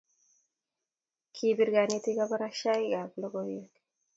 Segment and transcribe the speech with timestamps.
[1.35, 3.73] kipir kanetik kabarashaik ab lokoiywek